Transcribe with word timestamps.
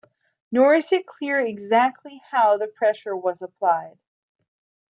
Nor 0.51 0.73
is 0.73 0.91
it 0.91 1.05
clear 1.05 1.39
exactly 1.39 2.23
how 2.31 2.57
the 2.57 2.65
pressure 2.65 3.15
was 3.15 3.43
applied. 3.43 3.99